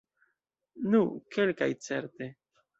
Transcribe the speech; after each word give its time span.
Nu, 0.95 1.03
kelkaj 1.37 1.71
certe. 1.91 2.35